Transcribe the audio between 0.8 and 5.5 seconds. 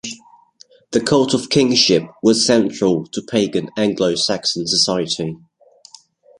The cult of kingship was central to pagan Anglo-Saxon society.